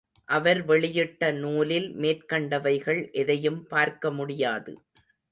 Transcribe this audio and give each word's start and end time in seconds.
அவர் 0.29 0.59
வெளியிட்ட 0.65 1.31
நூலில் 1.33 1.85
மேற்கண்டவைகள் 1.95 3.01
எதையும் 3.13 3.67
பார்க்க 3.67 4.11
முடியாது. 4.11 4.73